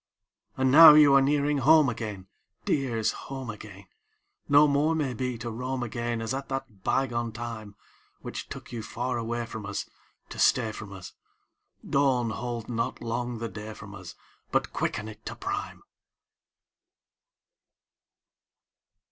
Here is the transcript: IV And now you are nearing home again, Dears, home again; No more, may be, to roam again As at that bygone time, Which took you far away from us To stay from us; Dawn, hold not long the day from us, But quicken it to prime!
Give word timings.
IV 0.55 0.61
And 0.61 0.71
now 0.71 0.95
you 0.95 1.13
are 1.13 1.21
nearing 1.21 1.59
home 1.59 1.87
again, 1.87 2.25
Dears, 2.65 3.11
home 3.11 3.51
again; 3.51 3.85
No 4.49 4.67
more, 4.67 4.95
may 4.95 5.13
be, 5.13 5.37
to 5.37 5.51
roam 5.51 5.83
again 5.83 6.23
As 6.23 6.33
at 6.33 6.49
that 6.49 6.83
bygone 6.83 7.31
time, 7.33 7.75
Which 8.21 8.49
took 8.49 8.71
you 8.71 8.81
far 8.81 9.19
away 9.19 9.45
from 9.45 9.63
us 9.63 9.87
To 10.29 10.39
stay 10.39 10.71
from 10.71 10.91
us; 10.91 11.13
Dawn, 11.87 12.31
hold 12.31 12.67
not 12.67 12.99
long 12.99 13.37
the 13.37 13.47
day 13.47 13.75
from 13.75 13.93
us, 13.93 14.15
But 14.49 14.73
quicken 14.73 15.07
it 15.07 15.23
to 15.27 15.35
prime! 15.35 15.83